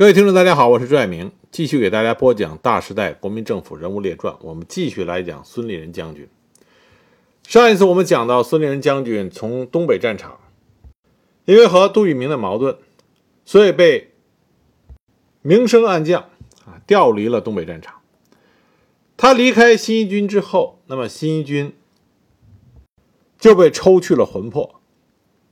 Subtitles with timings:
[0.00, 4.32] 各位听众，大家好，我是朱爱明，继续给大家播讲《大时代国民政府人物列传》。
[4.40, 6.26] 我们继续来讲孙立人将军。
[7.46, 10.40] 上一次我们讲到，孙立人将军从东北战场，
[11.44, 12.78] 因为和杜聿明的矛盾，
[13.44, 14.12] 所以被
[15.42, 16.30] 明升暗降
[16.64, 17.96] 啊，调离了东北战场。
[19.18, 21.74] 他离开新一军之后，那么新一军
[23.38, 24.80] 就被抽去了魂魄，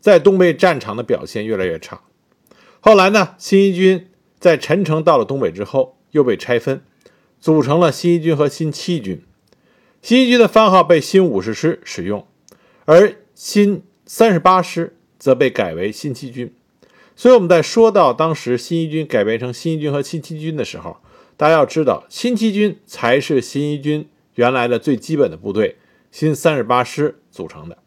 [0.00, 2.00] 在东北战场的表现越来越差。
[2.80, 4.08] 后来呢，新一军。
[4.39, 6.80] 在陈诚到了东北之后，又被拆分，
[7.41, 9.23] 组成了新一军和新七军。
[10.01, 12.24] 新一军的番号被新五十师使用，
[12.84, 16.55] 而新三十八师则被改为新七军。
[17.16, 20.98] 所以我们在说到当时新一军改编成新一军和新七军的时候，
[21.37, 25.79] 大家要知道，新七军才是新一军原来的最基本的部队，
[26.12, 27.79] 新三十八师组成的。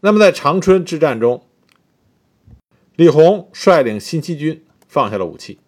[0.00, 1.46] 那么在长春之战中，
[2.96, 4.64] 李鸿率领新七军。
[4.92, 5.58] 放下了武器。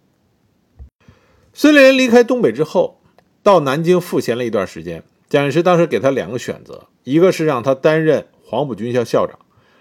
[1.54, 3.00] 孙立人离开东北之后，
[3.42, 5.02] 到南京赋闲了一段时间。
[5.30, 9.38] 蒋介石当时给他两个选择，一个是让他担任黄埔军校校长，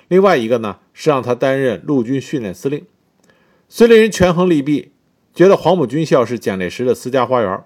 [0.08, 2.86] 另外一个呢是让他担任陆军训练司令。
[3.68, 4.94] 孙立人权衡利弊，
[5.36, 7.64] 觉得黄埔军校是蒋介石的私家花园，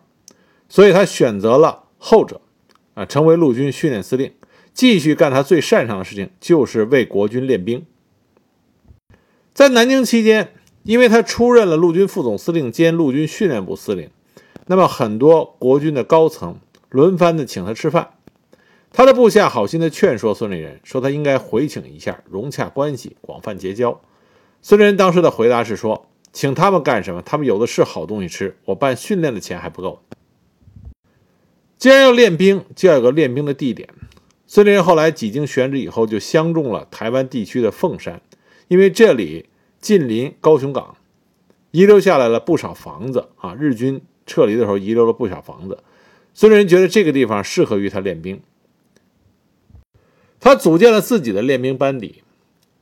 [0.67, 2.41] 所以他选择了后者，
[2.95, 4.33] 啊，成为陆军训练司令，
[4.73, 7.85] 继续干他最擅长的事情，就是为国军练兵。
[9.53, 10.53] 在南京期间。
[10.87, 14.09] 因为他出任了陆军副总司令兼陆军训练部司令，
[14.67, 18.11] 那么很多国军的高层轮番的请他吃饭，
[18.93, 23.99] 他的部下好心的劝说孙立人，说他应该回请一下，融洽关系，广泛结交。
[24.61, 27.21] 孙立人当时的回答是说，请他们干什么？
[27.21, 30.01] 他们有的是好东西吃，我办训练的钱还不够。
[31.77, 33.89] 既然要练兵，就要有个练兵的地点。
[34.47, 38.21] 孙立人后来几经选址以后，就相中了台湾地区的凤山，
[38.69, 39.47] 因为这里。
[39.87, 40.97] 近邻高雄港，
[41.71, 43.55] 遗留下来了不少房子啊！
[43.57, 45.81] 日军撤离的时候遗留了不少房子。
[46.33, 48.41] 孙立人觉得这个地方适合于他练兵，
[50.41, 52.21] 他组建了自己的练兵班底。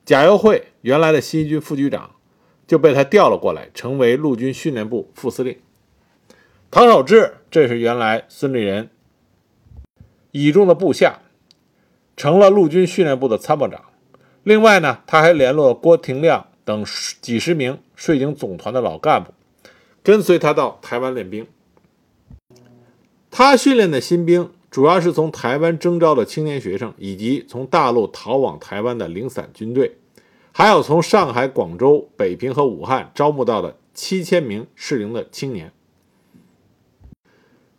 [0.04, 2.16] 贾友会原来的新一军副局长
[2.66, 5.60] 就被他调了过来，成为陆军训练部副司令。
[6.72, 8.90] 唐守志这是原来孙立人
[10.32, 11.20] 倚重的部下，
[12.18, 13.84] 成了陆军训练部的参谋长。
[14.42, 16.48] 另外呢，他还联络郭廷亮。
[16.66, 16.86] 等
[17.22, 19.32] 几十名税警总团的老干部
[20.04, 21.48] 跟随他到台湾练兵。
[23.32, 29.98] 他训练的新兵主要是从台湾征召的青年学生，以及从大陆逃往台湾的零散军队，
[30.52, 35.72] 还有从上海、广州、北平和武汉招募到的七千名适龄的青年。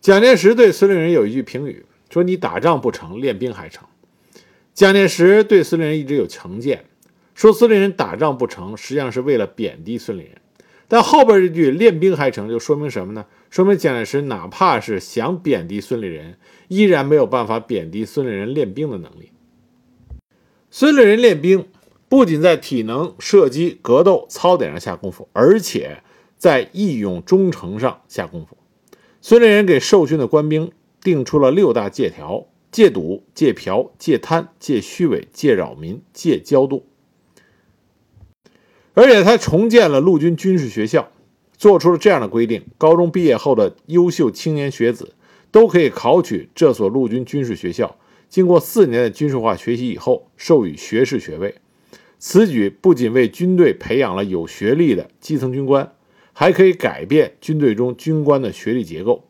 [0.00, 3.86] 蒋介石对孙立人有一句评语，说：“你打仗不成，练兵还成。”
[4.72, 6.84] 蒋介石对孙立人一直有成见。
[7.36, 10.40] 说孙立人打仗不成，实际上是为了贬低孙立人。
[10.88, 13.26] 但后边这句练兵还成，就说明什么呢？
[13.50, 16.38] 说明蒋介石哪怕是想贬低孙立人，
[16.68, 19.32] 依然没有办法贬低孙立人练兵的能力。
[20.70, 21.66] 孙立人练兵
[22.08, 26.02] 不仅在体能、射击、格斗、操点上下功夫，而且
[26.38, 28.56] 在义勇忠诚上下功夫。
[29.20, 36.84] 孙立人给受训的官兵定出了六大戒条：戒赌、戒嫖、戒贪、戒虚伪、戒扰民、戒骄妒。
[38.96, 41.10] 而且他重建了陆军军事学校，
[41.54, 45.12] 做出了这样的规定：高中毕业后的优秀青年学子
[45.50, 47.98] 都可以考取这所陆军军事学校，
[48.30, 51.56] 经过四年的军事化学习以后，授予学士学位。
[52.18, 55.92] 此举不仅为军队培养了有学历的基层军官，
[56.32, 59.24] 还可以改变军队中军官的学历结构。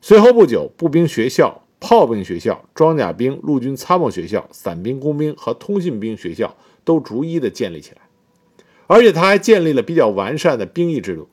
[0.00, 7.98] 随后不久，步兵学校、炮兵学校、装甲兵陆军参谋学校、伞兵工兵和通信兵学校都逐一的建立起来。
[8.90, 11.28] 而且他还建立了比较完善的兵役制度，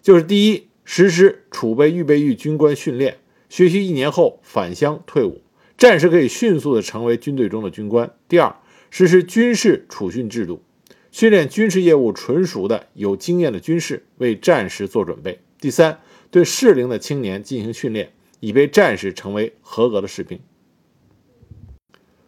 [0.00, 5.42] 就是第一，实施储备预备役军官训练，学习一年后返乡退伍，
[5.76, 8.54] 战时可以迅速的成为军队中的军官；第二，
[8.90, 10.62] 实施军事储训制度，
[11.10, 15.98] 训练军事业务纯熟的有经验的军士为战时做准备；第三，
[16.30, 20.38] 对适龄的青年进行训练，以备战时成为合格的士兵。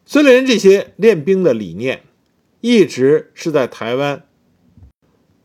[0.05, 2.03] 孙立人这些练兵的理念，
[2.61, 4.25] 一直是在台湾。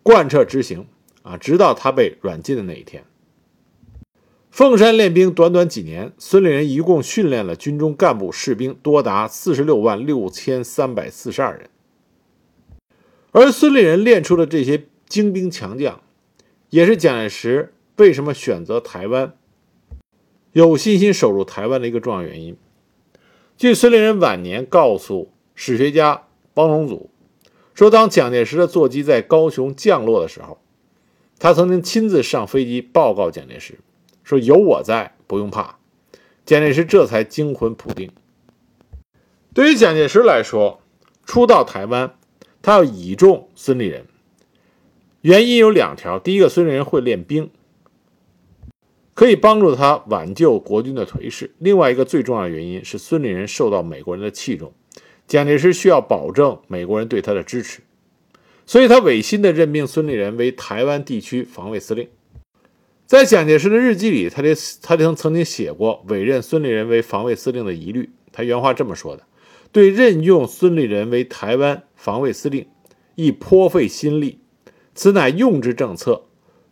[0.07, 0.87] 贯彻执行
[1.21, 3.03] 啊，直到他被软禁的那一天。
[4.49, 11.69] 凤山练兵短短几年，孙立人一共训练了军中干部士兵多达四十六万六千三百四十二人。
[13.33, 15.99] 而孙立人练出的这些精兵强将，
[16.69, 19.33] 也是蒋介石为什么选择台湾、
[20.53, 22.55] 有信心守住台湾的一个重要原因。
[23.57, 27.09] 据孙立人晚年告诉史学家汪荣祖。
[27.77, 30.57] 说，当蒋介石的座机在高雄降落的时候，
[31.37, 33.77] 他曾经亲自上飞机报告蒋介石，
[34.23, 35.77] 说有我在，不用怕。
[36.43, 38.09] 蒋介石这才惊魂甫定。
[39.53, 40.81] 对于蒋介石来说，
[41.23, 42.15] 初到台湾，
[42.63, 44.07] 他要倚重孙立人，
[45.21, 47.51] 原因有两条：第一个，孙立人会练兵，
[49.13, 54.73] 可以帮助他挽救国军的颓势；另外一个最重要的原因是，孙立人受到美国人的器重，
[55.27, 57.81] 蒋介石需要保证美国人对他的支持。
[58.65, 62.09] 所以他违心地任命孙立人为台湾地区防卫司令。
[63.05, 68.09] 在蒋介石的日记里，他的他曾曾经写过委任孙立人为防卫司令的疑虑。
[68.33, 69.23] 他原话这么说的
[69.71, 72.67] ：“对任用孙立人为台湾防卫司令，
[73.15, 74.39] 亦颇费心力。
[74.93, 76.23] 此乃用之政策，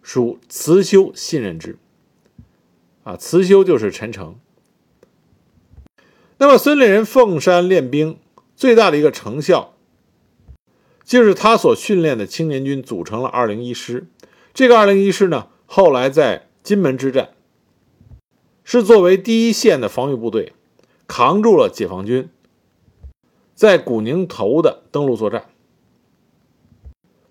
[0.04, 1.78] 属辞修信任之。”
[3.04, 4.36] 啊，辞修就是陈诚。
[6.38, 8.18] 那么孙立人凤山练兵
[8.56, 9.74] 最大的一个成效。
[11.04, 14.08] 就是他所训练的青年军组成了二零一师，
[14.56, 17.30] 这个二零一师呢，后来在金门之战
[18.64, 20.54] 是作为第一线的防御部队，
[21.06, 22.30] 扛住了解放军
[23.54, 25.46] 在古宁头的登陆作战，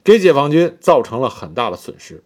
[0.05, 2.23] 给解放军造成了很大的损失。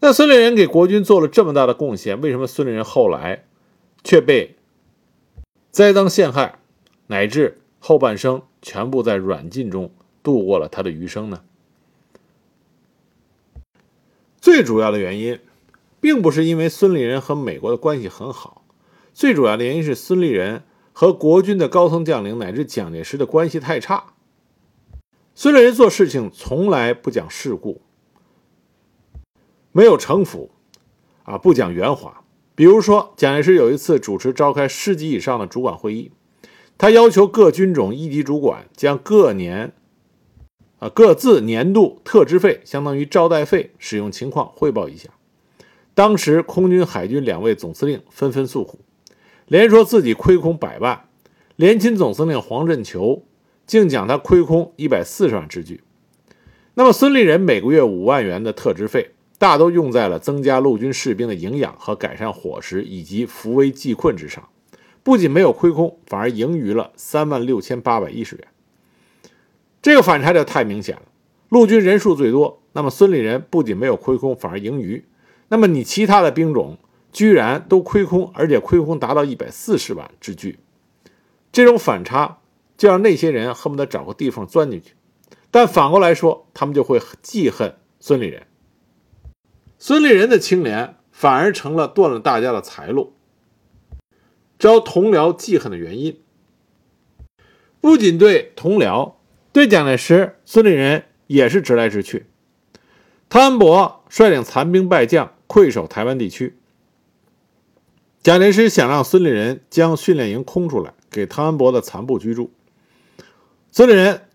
[0.00, 3.44] 那孙立人给国军做了这么大的贡献，为什么孙立人后来
[4.02, 4.56] 却被
[5.70, 6.58] 栽赃陷害，
[7.08, 9.90] 乃至后半生全部在软禁中？
[10.20, 11.42] 度过了他的余生呢。
[14.40, 15.40] 最主要的原因，
[16.00, 18.62] 并不是因为孙立人和美国的关系很好，
[19.14, 24.12] 最主要的原因是孙立人和国军的高层将领乃至蒋介石的关系太差。
[25.34, 27.80] 孙立人做事情从来不讲世故，
[29.72, 30.50] 没有城府，
[31.22, 32.22] 啊，不讲圆滑。
[32.54, 36.10] 比如说，蒋介石有一次主持召开十级以上的主管会议，
[36.78, 39.72] 他要求各军种一级主管将各年。
[40.78, 45.08] 啊，各自年度特支费相当于招待费使用情况汇报一下。
[45.92, 48.78] 当时空军、海军两位总司令纷纷诉苦，
[49.48, 51.06] 连说自己亏空百万。
[51.56, 53.24] 联勤总司令黄振球
[53.66, 55.82] 竟讲他亏空一百四十万之巨。
[56.74, 64.48] 那么孙立人每个月五万元的特支费，大都用在了增加陆军士兵的营养和改善伙食以及扶危济困之上，
[65.08, 68.46] 不仅没有亏空，反而盈余了三万六千八百一十元。
[69.80, 71.02] 这个反差就太明显了。
[71.48, 75.02] 陆军人数最多，那么孙立人不仅没有亏空，反而盈余。
[75.48, 76.76] 那么你其他的兵种
[77.10, 80.58] 居然都亏空，而且亏空达到一百四十万之巨，
[81.50, 82.40] 这种反差
[82.76, 84.92] 就让那些人恨不得找个地缝钻进去。
[85.50, 88.46] 但反过来说，他们就会记恨孙立人。
[89.78, 93.14] 孙立人的清廉反而成了断了大家的财路，
[94.58, 96.20] 招同僚记恨的原因。
[97.80, 99.14] 不仅对同僚。
[99.50, 102.26] 对蒋介石，孙立人也是直来直去。
[103.28, 106.58] 汤恩伯率领残兵败将溃守台湾地区，
[108.22, 112.52] 蒋介石想让孙立人将训练营空出来，给汤恩伯的残部居住。
[113.72, 114.28] 孙立人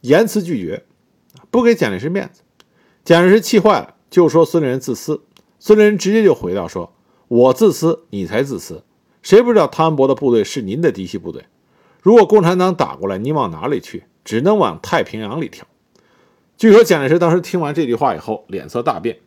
[0.00, 0.86] 严词拒绝，
[1.50, 2.42] 不给蒋介石面子。
[3.04, 5.22] 蒋介石气坏了，就说孙立人自私。
[5.58, 6.94] 孙立人直接就回道：“说
[7.28, 8.84] 我自私，你才自私。
[9.22, 11.44] 谁不知道汤恩伯的部队是您的嫡系部队？
[12.02, 15.66] 如果共产党打过来，你往哪里去？”只能往太平洋里跳。
[16.56, 19.18] 据说蒋介石当时听完这句话以后，脸色大变。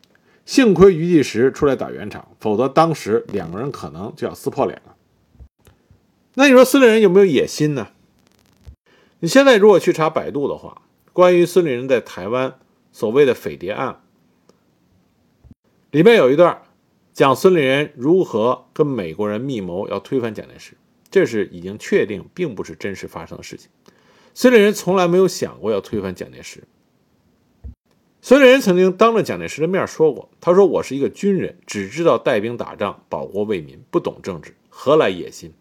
[0.45, 4.95] 幸亏余继时出来打圆场，否则当时两个人可能就要撕破脸了。
[6.35, 7.89] 那你说孙立人有没有野心呢？
[9.19, 12.55] 你现在如果去查百度的话，关于孙立人在台湾
[12.93, 13.99] 所谓的匪谍案，
[15.91, 16.61] 里面有一段
[17.15, 20.73] 讲孙立人如何跟美国人密谋要推翻蒋介石，
[21.09, 23.69] 这是已经确定并不是真实发生的事情。
[24.33, 26.65] 孙立人从来没有想过要推翻蒋介石。
[28.21, 35.53] 孙立人曾经当着蒋介石的面说过：“他说我是一个军人，只知道带兵打仗，保国为民，不懂政治，何来野心？”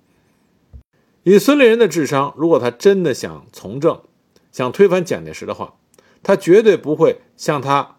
[1.22, 4.02] 以孙立人的智商，如果他真的想从政，
[4.50, 5.76] 想推翻蒋介石的话，
[6.24, 7.98] 他绝对不会像他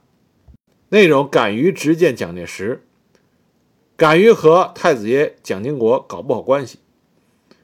[0.90, 2.85] 那种敢于直谏蒋介石、
[3.98, 6.80] 敢于和太子爷蒋经国搞不好关系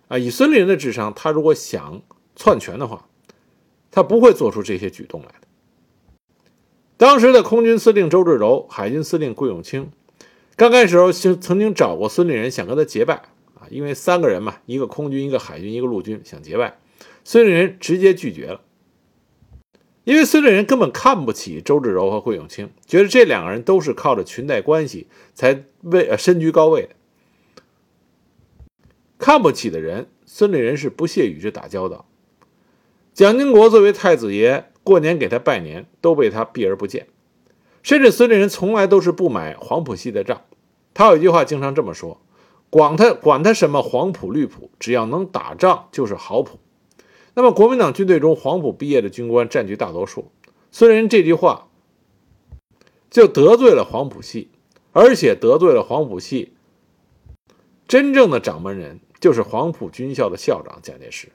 [0.08, 0.18] 啊！
[0.18, 2.02] 以孙立人的智商，他如果想。
[2.34, 3.08] 篡权的话，
[3.92, 5.48] 他不会做出这些举动来的。
[6.98, 9.92] 当时的空军司令周至柔、海军司令桂永清，
[10.56, 13.16] 刚开始时候曾曾经找过孙立人，想跟他结拜
[13.54, 16.80] 啊，因为三个人嘛，一个空军，一个海军，一个陆军，想结拜，
[17.26, 18.62] 孙立人直接拒绝了。
[20.04, 26.90] 因为孙立人根本看不起周志柔和桂永清，觉得这两个人都是靠着裙带关系才位呃身居高位的，
[29.20, 32.08] 看不起的人，孙立人是不屑与之打交道。
[33.14, 37.08] 蒋经国作为太子爷，过年给他拜年都被他避而不见。
[37.84, 40.42] 甚至孙立人从来都是不买黄埔系的账。
[40.94, 42.22] 他有一句话经常这么说
[42.72, 46.60] ：“管他管他什么黄埔绿埔，只要能打仗就是好埔。”
[47.34, 50.32] 那么，国民党军队中黄埔毕业的军官占据大多数。
[50.70, 51.70] 孙立人这句话
[53.10, 54.50] 就得罪了黄埔系，
[54.92, 56.54] 而且得罪了黄埔系
[57.88, 61.30] 真正的掌门人，就是黄埔军校的校长蒋介石。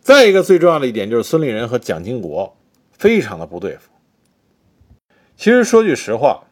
[0.00, 2.56] 再一个最重要的一点就是孙立人和蒋经国
[2.90, 3.90] 非常的不对付。
[5.36, 6.44] 其实说句实话，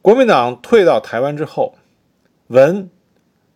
[0.00, 1.74] 国民党退到台湾之后，
[2.48, 2.90] 文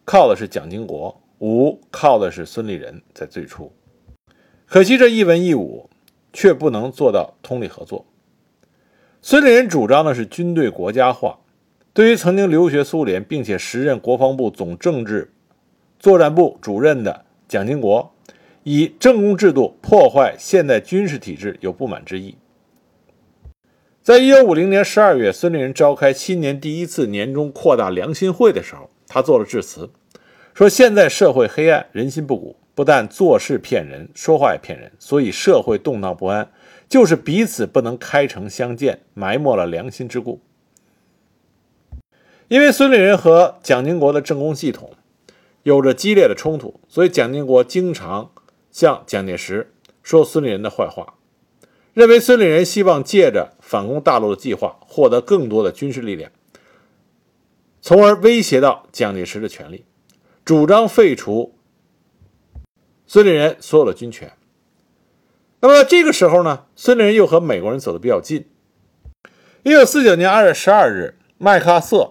[0.05, 3.03] 靠的是蒋经国，武靠的是孙立人。
[3.13, 3.73] 在最初，
[4.67, 5.91] 可惜这一文一武
[6.33, 8.07] 却不能做到通力合作。
[9.23, 11.39] 孙立人主张的是军队国家化，
[11.93, 15.33] 对于曾经留学苏联并且时任国防部总政治
[15.99, 18.11] 作战部主任的蒋经国。
[18.67, 22.35] 以政工制度破坏现代军事体制有不满之意。
[24.03, 29.91] 在一九五零年十二月，孙立人召开新年第一次年终扩大良心会的时候，他做了致辞，
[30.55, 36.51] 说：“现在社会黑暗，人心不古，不但做事骗人，说话也骗人，所以社会动荡不安，
[36.89, 40.41] 就是彼此不能开诚相见，埋没了良心之故。”
[42.49, 44.93] 因为孙立人和蒋经国的政工系统
[45.65, 48.31] 有着激烈的冲突，所以蒋经国经常。
[48.71, 51.15] 向蒋介石说孙立人的坏话，
[51.93, 56.33] 认为孙立人希望借着反攻大陆的计划获得更多的军事力量，
[57.81, 59.85] 从而威胁到蒋介石的权利，
[60.45, 61.55] 主张废除
[63.07, 64.33] 孙立人所有的军权。
[65.61, 68.47] 那么这个时候呢，孙立人又和美国人走得比较近。
[69.63, 72.11] 一九四九年二月十二日，麦克阿瑟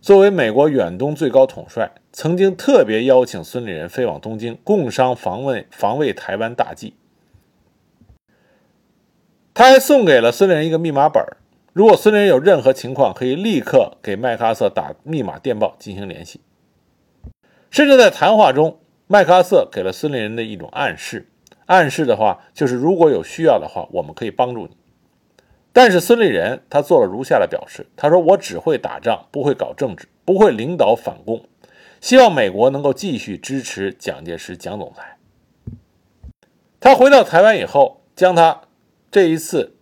[0.00, 1.94] 作为美国远东最高统帅。
[2.12, 6.94] 曾经特别邀请孙立人飞往东京，共商防卫防卫台湾大计。
[9.54, 11.22] 他还送给了孙立人一个密码本
[11.72, 16.40] 如果孙立人有任何情况，可以立刻给麦克阿瑟打密码电报进行联系。
[17.70, 21.28] 甚至在谈话中，麦克阿瑟给了孙立人的一种暗示，
[21.66, 24.76] 暗示的话就是如果有需要的话，我们可以帮助你。
[25.72, 31.44] 但是孙立人他做了如下的表示：他说：“我只会打仗，不会搞政治，不会领导反共。”
[32.00, 35.16] 希望美国能够继续支持蒋介石蒋总裁。
[36.80, 38.62] 他回到台湾以后，将他
[39.10, 39.74] 这一次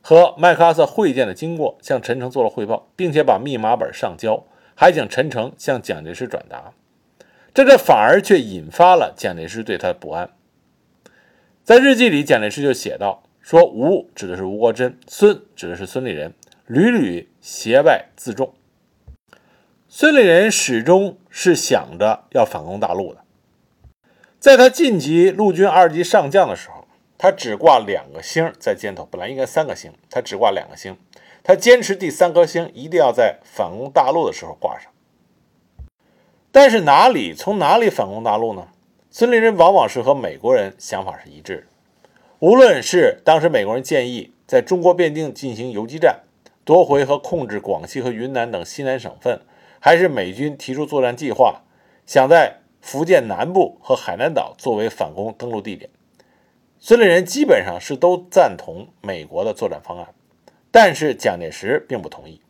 [0.00, 6.72] 和麦克阿瑟会见的经过向陈诚做了汇报，并且把密码本上交，还请陈诚向蒋介石转达。
[7.54, 10.30] 这这反而却引发了蒋介石对他的不安。
[11.64, 16.34] 在日记里，蒋介石就写道：“说吴指的是吴国桢，孙指的是孙立人，
[16.66, 18.54] 屡屡挟外自重。”
[19.88, 23.20] 孙立人始终是想着要反攻大陆的。
[24.38, 26.86] 在他晋级陆军二级上将的时候，
[27.16, 30.96] 他只挂两个星在肩头，本来应该三个星，他只挂两个星。
[31.42, 34.92] 他坚持第三颗星一定要在反攻大陆的时候挂上。
[36.50, 38.68] 但是哪里从哪里反攻大陆呢？
[39.10, 41.62] 孙立人往往是和美国人想法是一致的。
[42.38, 46.20] 无论是当时美国人建议在中国边境进行游击战，
[46.64, 49.40] 夺回和控制广西和云南等西南省份。
[49.80, 51.62] 还是美军提出作战计划，
[52.04, 55.88] 想在福建南部和海南岛作为反攻登陆地点。
[56.80, 60.08] 孙立人基本上是都赞同美国的作战方案，
[60.72, 62.40] 但是蒋介石并不同意。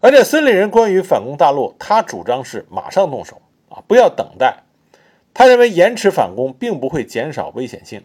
[0.00, 4.64] 而且孙立人关于反攻大陆，他主张是马上动手啊，不要等待。
[5.32, 8.02] 他认为延迟反攻并不会减少危险性。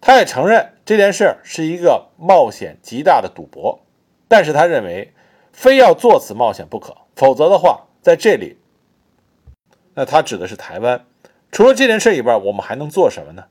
[0.00, 3.80] 他也承认这件事是一个冒险极大的赌博，
[4.28, 5.12] 但是他认为。
[5.56, 8.58] 非要做此冒险不可，否则的话，在这里，
[9.94, 11.06] 那他指的是台湾。
[11.52, 13.44] 除了这件事以外，我们还能做什么呢？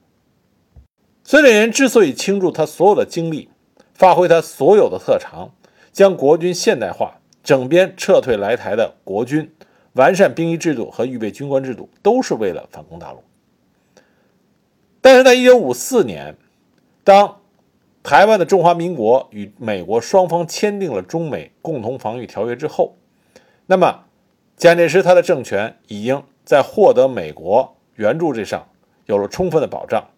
[1.23, 3.49] 孙立人之所以倾注他所有的精力，
[3.93, 5.51] 发挥他所有的特长，
[5.93, 9.53] 将国军现代化，整编撤退来台的国军，
[9.93, 13.23] 完善兵役制度和预备军官制度，都是为了反攻大陆。
[15.01, 16.37] 但是在一九五四年，
[17.03, 17.41] 当
[18.01, 22.97] 台湾的中华民国与美国双方签订了中美共同防御条约之后，
[23.65, 24.05] 那么
[24.55, 28.69] 蒋介石他的政权已经在获得美国援助这上
[29.05, 30.09] 有了充分的保障。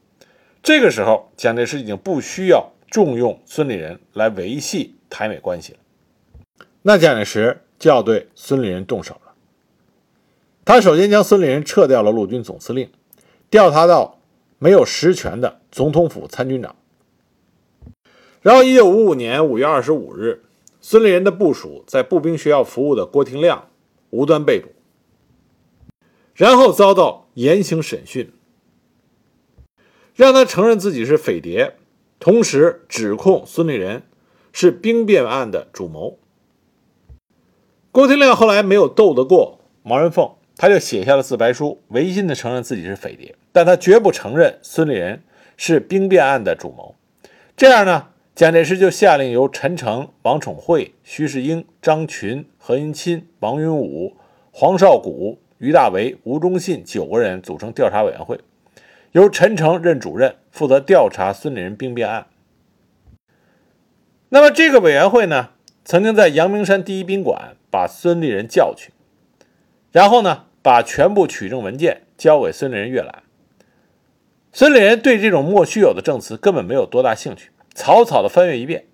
[0.61, 5.79] 这个时候，蒋介石已经不需要重用孙立人来维系台美关系了。
[6.87, 9.33] 那蒋介石就要对孙立人动手了。
[10.63, 12.91] 他首先将孙立人撤掉了陆军总司令，
[13.49, 14.19] 调他到
[14.59, 16.75] 没有实权的总统府参军长。
[18.43, 20.43] 然后，一九五五年五月二十五日，
[20.79, 23.67] 孙立人的部属在步兵学校服务的郭廷亮
[24.11, 24.69] 无端被捕，
[26.35, 28.31] 然后遭到严刑审讯，
[30.13, 31.77] 让他承认自己是匪谍，
[32.19, 34.03] 同时指控孙立人
[34.53, 36.19] 是兵变案的主谋。
[37.95, 45.23] 郭廷亮后来没有斗得过毛人凤，他就写下了自白书，违心的承认自己是匪谍，但他绝不承认孙立人
[45.55, 46.93] 是兵变案的主谋。
[47.55, 54.17] 这样呢，蒋介石就下令由陈诚、王宠惠、徐世英、张群、何应钦、王云武、
[54.51, 58.37] 黄绍谷、于大为、吴忠信九个人组成调查委员会，
[59.13, 62.27] 由陈诚任主任，负责调查孙立人兵变案。
[64.27, 65.51] 那么这个委员会呢，
[65.85, 68.93] 曾经在阳明山第一宾馆把孙立人叫去，
[69.91, 73.23] 然后呢，把全部取证文件交给孙立人阅览。
[74.53, 78.85] 孙立人对这种莫须有的证词根本没有多大兴趣，草草的翻阅一遍，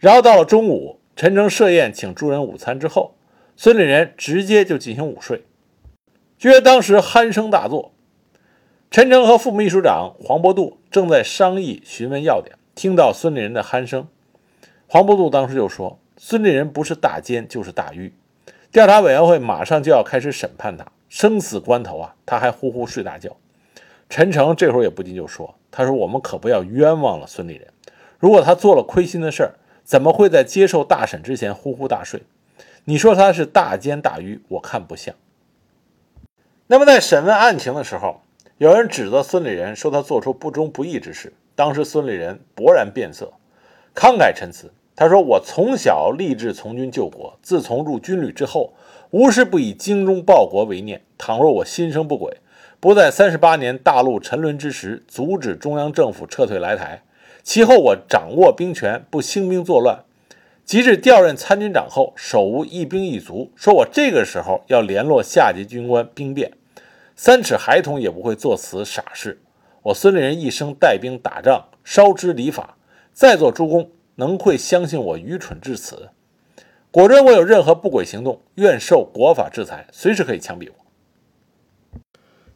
[0.00, 3.14] 然后到了中午，陈诚设宴请诸人午餐之后，
[3.56, 5.44] 孙立人直接就进行午睡。
[6.36, 7.92] 据说当时鼾声大作，
[8.90, 14.08] 陈诚和副秘书长黄伯度正在商议询问要点，听到孙立人的鼾声，
[14.88, 18.12] 黄伯度当时就说：“孙立人不是大奸就是大狱，
[18.72, 23.36] 调查委员会马上就要开始审判他，生死关头啊，他还呼呼睡大觉。”
[24.10, 27.68] 陈诚这会儿也不禁就说：“他说我们可不要冤枉了孙立人。
[28.18, 32.22] 如果他做了亏心的事儿，怎么会在接受大审之前呼呼大睡？
[32.86, 35.14] 你说他是大奸大愚，我看不像。”
[36.66, 38.22] 那么在审问案情的时候，
[38.56, 41.32] 有人指责孙立人说他做出不忠不义之事。
[41.54, 43.34] 当时孙立人勃然变色，
[43.94, 44.72] 慷慨陈词。
[44.98, 48.72] 他说：“我从小立志从军救国，自从入军旅之后，
[49.10, 51.02] 无事不以精忠报国为念。
[51.16, 52.38] 倘若我心生不轨，
[52.80, 57.04] 不在三十八年大陆沉沦之时阻止中央政府撤退来台，
[57.44, 60.02] 其后我掌握兵权，不兴兵作乱，
[60.64, 66.50] 及至调任参军长后，手无一兵一卒，说我这个时候要联络下级军官兵变，
[67.14, 69.40] 三尺孩童也不会做此傻事。
[69.84, 72.76] 我孙立人一生带兵打仗，烧之礼法，
[73.12, 73.88] 再做诸公，
[74.18, 76.10] 能会相信我愚蠢至此？
[76.90, 82.00] 果真我有任何不轨行动，愿受国法制裁，随时可以枪毙我。”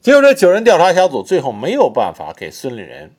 [0.00, 3.12] 结果，这九人调查小组最后没有办法给孙立人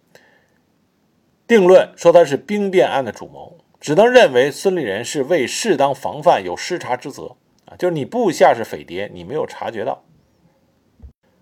[1.47, 10.03] 定论，说他是兵变案的主谋，只能认为孙立人是为适当防范有失察之责啊，就是你部下是匪谍，你没有察觉到。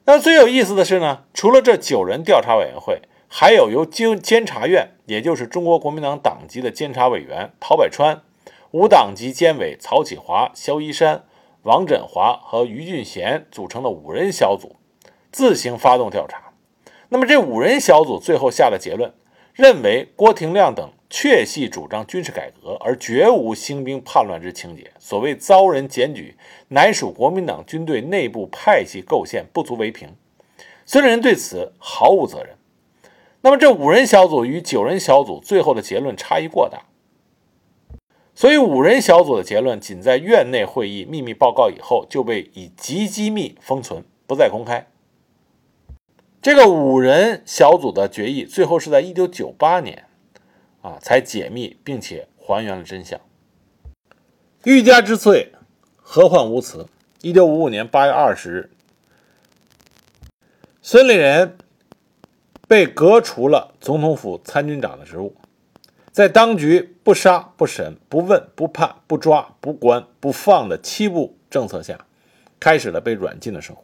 [0.06, 3.02] 那最有意思的是呢，除了这九人调查委员会，
[3.34, 8.24] 还有由监监察院，也就是中国国民党党籍的监察委员陶百川，
[8.72, 11.24] 无党籍监委曹启华、萧一山、
[11.64, 14.76] 王振华和于俊贤组成的五人小组。
[15.32, 16.52] 自行发动调查，
[17.08, 19.14] 那么这五人小组最后下的结论，
[19.54, 24.92] 认为郭廷亮等确系主张军事改革，而绝无兴兵叛乱之情节。
[25.00, 26.36] 所谓遭人检举，
[26.68, 30.10] 乃属国民党军队内部派系构陷，不足为凭。
[30.86, 32.58] 孙立人对此毫无责任。
[33.42, 36.84] 那么这五人小组与九人小组最后的结论差异过大，
[38.36, 44.88] 所以五人小组的结论仅在院内会议秘密报告以后就被以极机密封存，不再公开。
[46.42, 50.06] 这个五人小组的决议最后是在一九九八年，
[50.82, 53.20] 啊，才解密并且还原了真相。
[54.64, 55.52] 欲加之罪，
[55.96, 56.88] 何患无辞？
[57.22, 58.72] 一九五五年八月二十日，
[60.82, 61.58] 孙立人
[62.72, 65.36] 被革除了总统府参军长的职务，
[66.10, 72.06] 在当局不杀不审不问不判不抓不关不放的七不政策下，
[72.62, 73.84] 开始了被软禁的生活。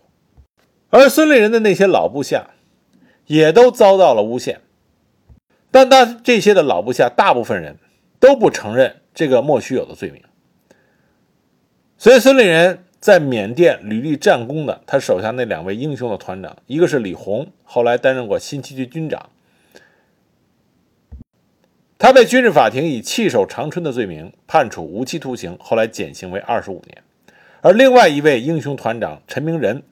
[0.89, 2.51] 而孙立人的那些老部下，
[3.25, 4.61] 也都遭到了诬陷，
[5.69, 7.75] 但他这些的老部下大部分人
[8.21, 10.23] 都不承认这个莫须有的罪名。
[11.97, 19.29] 所以孙立人在缅甸屡立战功的他手下那两位英雄的团长，一个是李洪，后来担任过新七军军长，
[21.97, 27.01] 他被军事法庭以弃守长春的罪名判处无期徒刑，后来减刑为二十五年；
[27.61, 29.83] 而另外一位英雄团长陈明仁。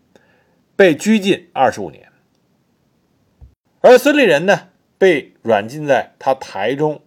[0.77, 2.11] 被拘禁二十五年，
[3.79, 7.01] 而孙立人呢，被软禁在他台中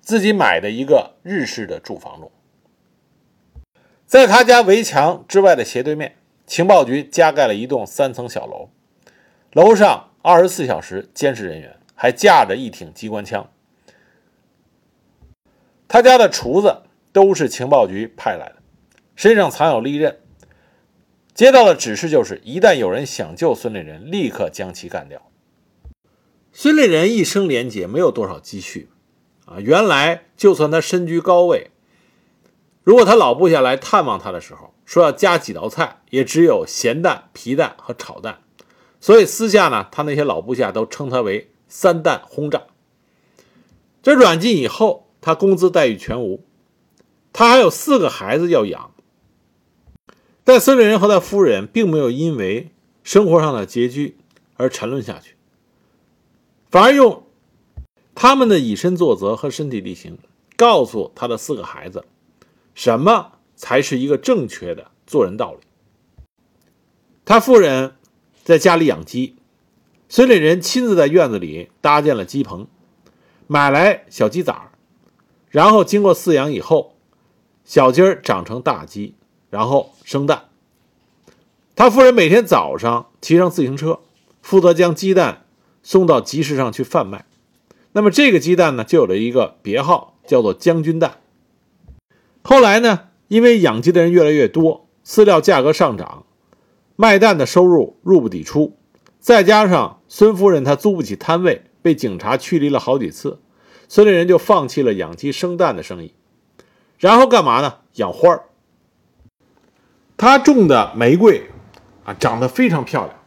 [0.00, 2.32] 自己买的一个日式的住房中，
[4.06, 6.16] 在他家围墙之外的斜对面，
[6.46, 8.70] 情报局加盖了一栋三层小楼，
[9.52, 13.50] 楼上二十四小时监视人员，还架着一挺机关枪。
[15.88, 18.56] 他家的厨子都是情报局派来的，
[19.16, 20.18] 身上藏有利刃。
[21.34, 25.20] 接到的指示就是：一旦有人想救孙立人，立刻将其干掉。
[26.52, 28.88] 孙立人一生廉洁，没有多少积蓄
[29.44, 29.58] 啊。
[29.58, 31.70] 原来就算他身居高位，
[32.86, 38.42] 如果他老部下来探望他的时候，说要加几道菜，也只有咸蛋、皮蛋和炒蛋。
[39.00, 42.62] 所以私下呢，他那些老部下都称他为“三蛋轰炸”。
[44.04, 46.44] 这软禁以后，他工资待遇全无，
[47.32, 48.92] 他还有四个孩子要养。
[50.44, 52.70] 但孙立人和他夫人并没有因为
[53.02, 54.16] 生活上的拮据
[54.54, 55.34] 而沉沦下去，
[56.70, 57.24] 反而用
[58.14, 60.16] 他们的以身作则和身体力行，
[60.56, 62.04] 告诉他的四个孩子，
[62.76, 65.66] 什么才是一个正确的做人道理。
[67.24, 67.96] 他夫人
[68.44, 69.34] 在家里养鸡，
[70.08, 72.68] 孙立人亲自在院子里搭建了鸡棚，
[73.48, 74.70] 买来小鸡崽
[75.48, 76.94] 然后经过饲养以后，
[77.64, 79.16] 小鸡儿长成大鸡。
[79.48, 80.48] 然后生蛋。
[81.76, 84.00] 他夫人每天早上骑上自行车，
[84.42, 85.46] 负责将鸡蛋
[85.82, 87.24] 送到集市上去贩卖。
[87.92, 91.20] 那么这个鸡蛋呢，就有了一个别号，叫做“将军蛋”。
[92.48, 96.24] 后来呢，因为养鸡的人越来越多，饲料价格上涨，
[96.94, 98.78] 卖蛋的收入入不抵出，
[99.18, 103.40] 再加上孙夫人她租不起摊位，被警察驱离了好几次，
[103.88, 106.14] 孙立人就放弃了养鸡生蛋的生意，
[107.00, 107.78] 然后干嘛呢？
[107.94, 108.44] 养花儿。
[110.16, 111.50] 他种的玫瑰
[112.04, 113.18] 啊，长得非常漂亮，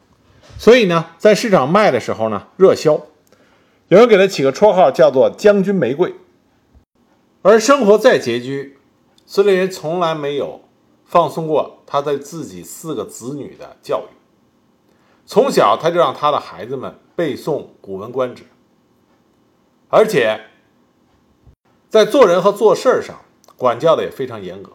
[0.57, 3.01] 所以呢，在市场卖的时候呢，热销。
[3.89, 6.15] 有人给他起个绰号，叫做“将军玫瑰”。
[7.43, 8.78] 而生活再拮据，
[9.31, 10.61] 孙立人从来没有
[11.05, 14.15] 放松过他对自己四个子女的教育。
[15.27, 18.41] 从小他就让他的孩子们背诵《古文观止》，
[19.87, 20.45] 而且
[21.89, 23.21] 在做人和做事上
[23.55, 24.71] 管教的也非常严格。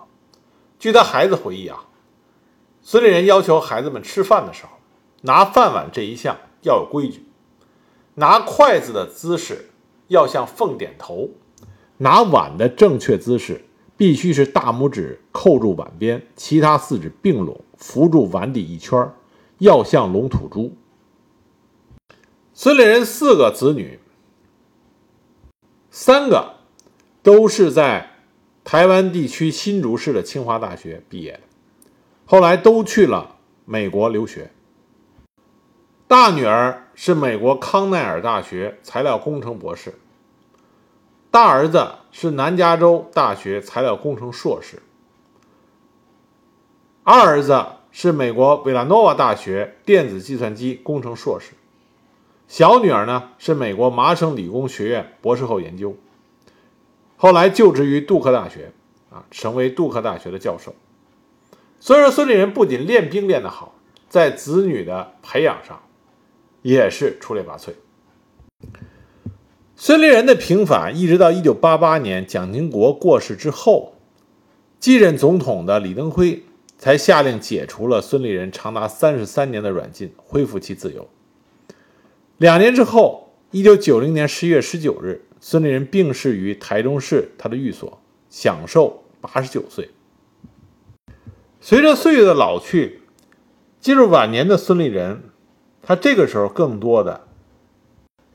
[0.78, 1.86] 据他孩子回忆啊。
[2.80, 4.70] 孙立人要求孩子们吃饭的时候，
[5.22, 7.26] 拿饭碗这一项要有规矩，
[8.14, 9.70] 拿筷子的姿势
[10.06, 11.30] 要向凤点头，
[11.96, 13.64] 拿碗的正确姿势
[13.96, 19.12] 必须是大拇指扣住碗边，其他四指并拢扶住碗底一圈，
[19.58, 20.72] 要像龙吐珠。
[22.52, 23.98] 孙立人四个子女，
[25.90, 26.54] 三个
[27.22, 28.10] 都是在
[28.64, 31.40] 台湾地区新竹市的清华大学毕业的。
[32.24, 34.50] 后来都去了美国留学。
[36.06, 39.94] 大女儿是美国康奈尔大学材料工程博士，
[41.34, 44.80] 大儿子是南加州大学材料工程硕士，
[47.02, 51.54] 二儿子是美国维拉诺瓦大学电子计算机工程硕士，
[52.46, 55.96] 小女儿呢是美国麻省理工学院博士后研究，
[57.16, 58.70] 后来就职于杜克大学，
[59.10, 60.72] 啊，成为杜克大学的教授。
[61.80, 63.74] 所以说，孙立人不仅练兵练得好，
[64.08, 65.82] 在子女的培养上
[66.62, 67.72] 也是出类拔萃。
[69.76, 73.94] 孙立人的平反一直到1988年蒋经国过世之后，
[74.78, 76.44] 继任总统的李登辉
[76.78, 81.08] 才下令解除了孙立人长达三十三年的软禁，恢复其自由。
[82.36, 89.90] 两年之后，1990年11月19日，孙立人病逝于台中市他的寓所，享寿89岁。
[91.60, 93.00] 随着岁月的老去，
[93.80, 95.22] 进入晚年的孙立人，
[95.82, 97.26] 他这个时候更多的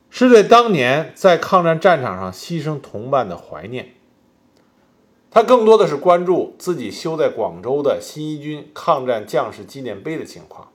[0.09, 3.93] 是对当年在抗战战场上牺牲同伴的怀念。
[5.31, 10.69] 他更多的是关注自己修在广州的新一军抗战将士纪念碑的情况。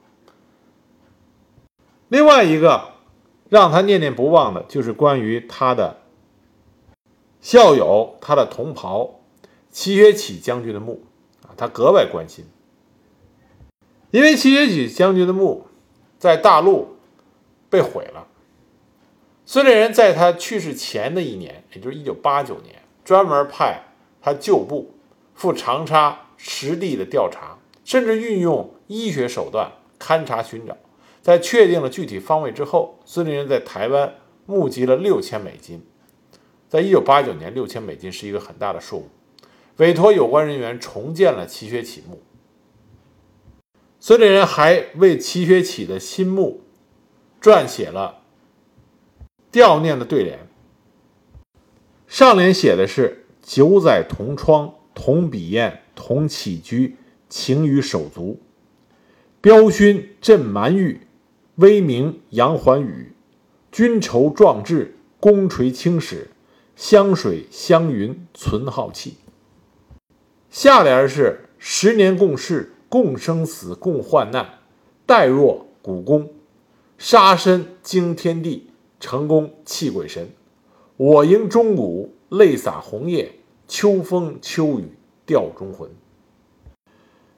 [2.08, 2.92] 另外一个
[3.48, 5.98] 让他念念不忘的，就是关于他的
[7.40, 9.20] 校友、他的同袍
[9.70, 11.04] 齐学启将军的墓。
[11.56, 12.44] 他格外关心，
[14.10, 15.68] 因为齐学启将军的墓
[16.18, 16.96] 在大陆
[17.70, 18.26] 被毁了。
[19.46, 23.82] 孙立人在他去世前的一年，也就是1989年，专门派
[24.22, 24.94] 他旧部
[25.34, 30.76] 赴长沙实地的调查，甚至运用医学手段勘察寻找。
[31.20, 34.14] 在确定了具体方位之后，孙立人在台湾
[34.46, 35.84] 募集了六千美金。
[36.68, 39.10] 在1989年，六千美金是一个很大的数目。
[39.76, 42.22] 委托有关人员重建了齐学启墓。
[44.00, 46.62] 孙立人还为齐学启的新墓
[47.40, 48.23] 撰写了
[49.60, 50.48] 悼念的对联，
[52.08, 56.96] 上联写的是“九载同窗同笔砚同起居，
[57.28, 58.38] 情与手足；
[59.40, 61.06] 标勋镇蛮狱，
[61.56, 63.12] 威名扬寰宇。
[63.70, 66.30] 军筹壮志，功垂青史，
[66.76, 69.18] 湘水湘云存浩气。”
[70.50, 74.58] 下联是“十年共事，共生死，共患难，
[75.06, 76.28] 待若股肱，
[76.98, 78.70] 杀身惊天地，
[79.04, 80.30] 成功泣鬼神。
[80.96, 83.32] 我迎钟鼓，泪洒红叶，
[83.68, 85.90] 秋风秋雨吊忠魂。”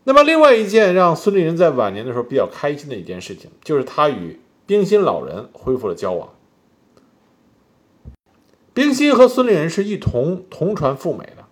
[0.05, 6.29] 那么，另外一件让孙立人在晚年的时候比较开心的一件事情，就是他与冰心老人恢复了交往。
[8.73, 11.45] 冰心和孙立人是一同同传赴美的。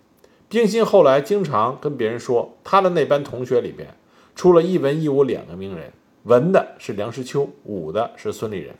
[0.47, 3.97] 冰心后来经常跟别人说，他的那班同学里边，
[4.33, 5.91] 出了一文一武两个名人，
[6.23, 8.73] 文的是梁实秋，武的是孙立人。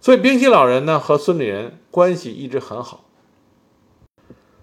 [0.00, 3.04] 所以冰心老人呢和孙立人关系一直很好。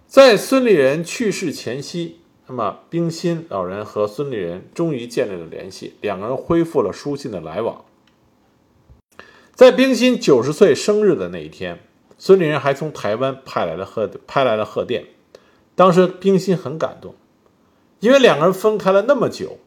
[0.07, 7.83] 在孙立人去世前夕，那么冰心老人和孙立人终于建立了联系，两个人恢复了书信的来往。
[9.53, 11.79] 在冰心九十岁生日的那一天，
[12.17, 15.05] 孙立人还从台湾派来了贺派来了贺电。
[15.75, 17.15] 当时冰心很感动，
[17.99, 19.57] 因为两个人分开了那么久，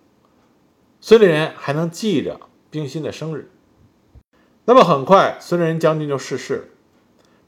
[1.00, 3.50] 孙立人还能记着冰心的生日。
[4.68, 6.64] 那么很快，孙立人将军就逝世了，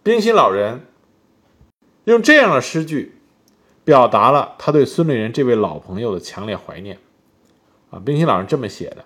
[0.03, 0.87] 冰心老人
[2.05, 3.17] 用这样的诗句，
[3.85, 6.99] 表达了他对孙立人这位老朋友的强烈怀念。
[7.91, 9.05] 啊，冰心老人这么写的：“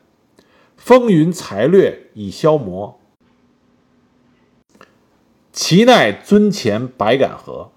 [0.79, 3.01] 风云才略已消磨，
[5.51, 7.73] 其奈尊前百感何？”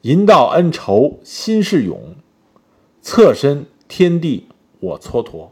[0.00, 2.16] 银道恩仇心事永，
[3.02, 4.48] 侧身天地
[4.80, 5.50] 我蹉跎。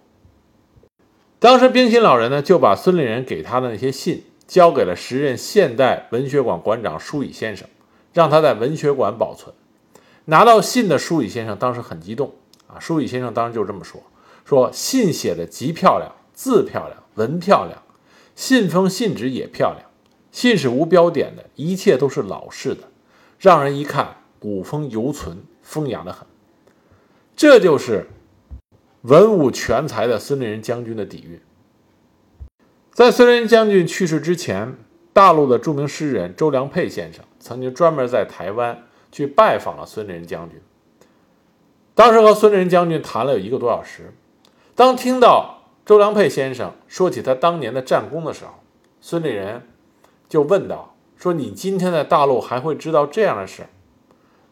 [1.42, 7.66] 当时冰心老人呢，就把孙立人给他的那些信交给了时任现代文学馆馆长舒乙先生，
[8.12, 9.52] 让他在文学馆保存。
[10.26, 12.32] 拿到信的舒乙先生当时很激动
[12.68, 12.78] 啊！
[12.78, 14.00] 舒乙先生当时就这么说
[14.46, 17.82] ：“说信写的极漂亮，字漂亮，文漂亮，
[18.36, 19.90] 信封信纸也漂亮，
[20.30, 22.84] 信是无标点的，一切都是老式的，
[23.40, 26.26] 让人一看。”古风犹存，风雅的很。
[27.36, 28.08] 这就是
[29.02, 31.40] 文武全才的孙立人将军的底蕴。
[32.92, 34.76] 在孙立人将军去世之前，
[35.12, 40.60] 大陆的著名诗人周良佩先生曾经专门在台湾去拜访了孙立人将军。
[41.94, 44.12] 当时和孙立人将军谈了有一个多小时。
[44.74, 48.52] 当听到周良佩先生说起他当年的战功的时候，
[49.00, 49.66] 孙立人
[50.28, 53.64] 就问道：“说你今天在大陆还会知道这样的事？”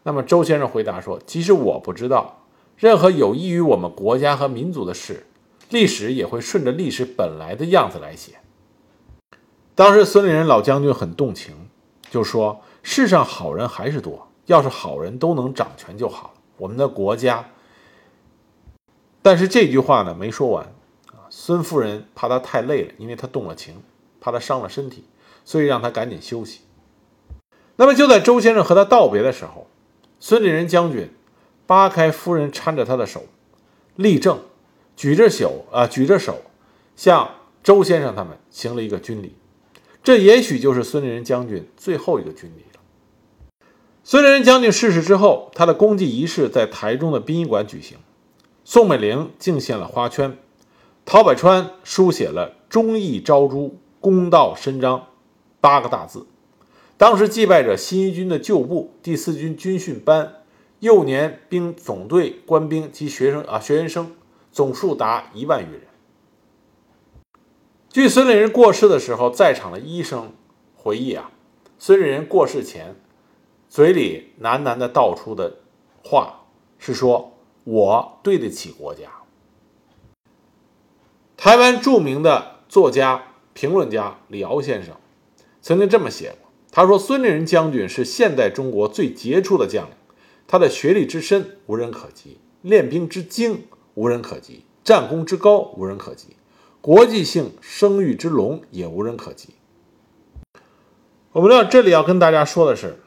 [0.03, 2.40] 那么周先生回答说：“即使我不知道
[2.81, 5.27] 任何有益于我们国家和民族的事，
[5.69, 8.39] 历史也会顺着历史本来的样子来写。”
[9.75, 11.69] 当时孙立人老将军很动情，
[12.09, 17.45] 就说：“世上好人还是多，要是好人都能掌权就好了，我们的国家。”
[19.21, 20.73] 但是这句话呢没说完，
[21.29, 23.83] 孙夫人怕他太累了，因为他动了情，
[24.19, 25.03] 怕他伤了身体，
[25.45, 26.61] 所以让他赶紧休息。
[27.75, 29.67] 那么就在周先生和他道别的时候。
[30.23, 31.09] 孙立人将军
[31.71, 33.23] 扒开夫人搀着他的手，
[33.95, 34.41] 立正，
[34.97, 36.41] 举着手啊，举着手，
[36.97, 39.35] 向周先生他们行了一个军礼。
[40.03, 42.81] 这也许就是孙立人将军最后一个军礼了。
[44.03, 47.97] 孙立人将军逝世之后，他的公祭仪式在台中的殡仪馆举行。
[48.65, 50.37] 宋美龄敬献了花圈，
[51.05, 55.07] 陶百川书写了“忠义昭珠，公道伸张”
[55.61, 56.27] 八个大字。
[56.97, 60.40] 当时祭拜着新一军的旧部第四军军训班
[60.81, 64.15] 幼年兵总队官兵及学生啊学员生，
[64.51, 65.83] 总数达一万余人。
[67.87, 70.33] 据孙立人过世的时候，在场的医生
[70.75, 71.29] 回忆啊，
[71.77, 72.95] 孙立人过世前
[73.69, 75.57] 嘴里喃喃的道出的
[76.03, 76.47] 话
[76.79, 79.11] 是说：“我对得起国家。”
[81.37, 84.95] 台湾著名的作家、评论家李敖先生
[85.61, 86.49] 曾经这么写过。
[86.71, 89.93] 他说：“孙立人将军是现代中国最杰出的将领，
[90.47, 96.35] 他的学历之深无人可及，练兵之精无人可及，战功之高无人可及，
[96.81, 99.49] 国际性声誉之隆也无人可及。”
[101.33, 102.99] 我们要这里要跟大家说的是，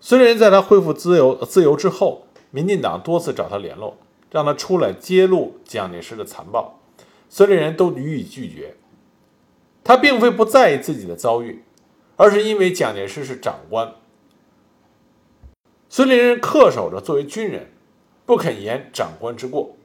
[0.00, 3.96] 孙立人在他恢复自由自由之后，民进党多次找他联络，
[4.30, 6.80] 让他出来揭露蒋介石的残暴，
[7.28, 8.76] 孙立人都予以拒绝。
[9.82, 11.62] 他并非不在意自己的遭遇。
[12.18, 13.92] 而是因为蒋介石是长官，
[15.96, 17.72] 孙立人恪守着作为军人
[18.26, 19.76] 不肯言长官之过。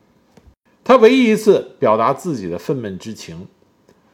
[0.84, 3.48] 他唯一一次表达自己的愤懑之情，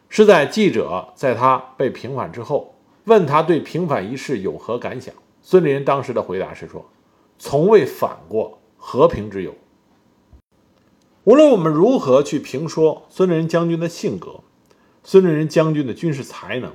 [0.07, 5.11] 是在记者在他被平反之后问他对平反一事有何感想。
[5.41, 6.85] 孙立人当时的回答是说
[7.39, 9.55] ：“从未反过，和平之友。”
[11.25, 14.41] 无论我们如何去评说孙立人将军的性格，
[15.03, 16.73] 孙立人将军的军事才能。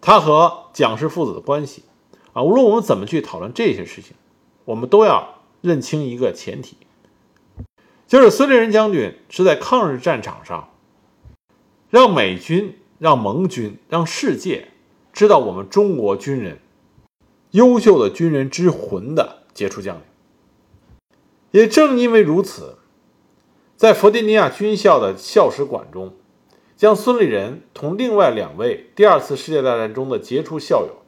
[0.00, 1.84] 他和蒋氏父子的关系，
[2.36, 4.14] 啊，无论我们怎么去讨论这些事情，
[4.66, 6.76] 我们都要认清一个前提，
[8.06, 10.68] 就是孙立人将军是在抗日战场上，
[11.88, 14.68] 让美军、让盟军、让世界
[15.14, 16.58] 知道我们中国军人
[17.52, 20.02] 优秀的军人之魂的杰出将领。
[21.52, 22.76] 也正因为如此，
[23.78, 26.14] 在弗吉尼亚军校的校史馆中。
[26.76, 31.05] 将孙立人同另外两位第二次世界大战中的杰出校友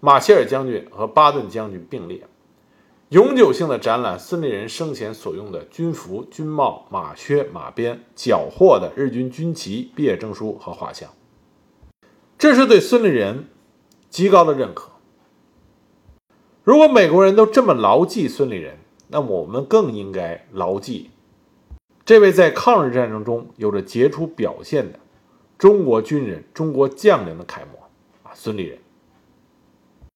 [0.00, 2.22] 马歇尔将军和巴顿将军并列，
[3.08, 11.10] 永久性的展览孙立人生前所用的军服、军帽、马靴、马鞭、缴获的日军军旗、毕业证书和画像。
[12.38, 13.48] 这是对孙立人
[14.08, 14.90] 极高的认可。
[16.62, 21.10] 如果美国人都这么牢记孙立人，那么我们更应该牢记
[22.04, 25.00] 这位在抗日战争中有着杰出表现的
[25.58, 27.80] 中国军人、中国将领的楷模
[28.22, 28.78] 啊，孙立人。